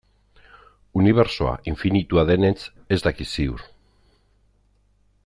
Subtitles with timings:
[1.01, 2.59] Unibertsoa infinitua denetz
[2.97, 3.67] ez dakit ziur.